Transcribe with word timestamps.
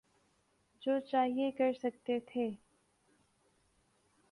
جو 0.81 0.99
چاہے 0.99 1.51
کر 1.51 1.71
سکتے 1.73 2.19
تھے۔ 2.19 2.49